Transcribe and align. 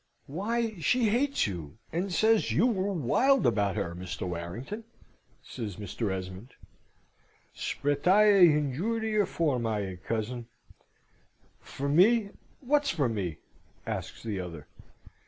"Why, 0.25 0.79
she 0.79 1.09
hates 1.09 1.45
you, 1.45 1.77
and 1.93 2.11
says 2.11 2.51
you 2.51 2.65
were 2.65 2.91
wild 2.91 3.45
about 3.45 3.75
her, 3.75 3.93
Mr. 3.93 4.27
Warrington!" 4.27 4.83
says 5.43 5.75
Mr. 5.75 6.11
Esmond. 6.11 6.55
"Spretae 7.53 8.49
injuria 8.51 9.27
formae, 9.27 9.97
cousin!" 9.97 10.47
"For 11.59 11.87
me 11.87 12.31
what's 12.61 12.89
for 12.89 13.07
me?" 13.07 13.37
asks 13.85 14.23
the 14.23 14.39
other. 14.39 14.65